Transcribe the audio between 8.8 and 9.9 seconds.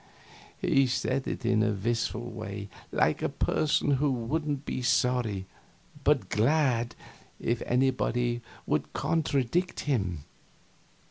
contradict